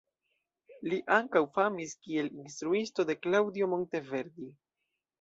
Li 0.93 0.99
ankaŭ 1.17 1.43
famis 1.59 1.95
kiel 2.07 2.33
instruisto 2.41 3.09
de 3.13 3.19
Claudio 3.23 3.73
Monteverdi. 3.79 4.53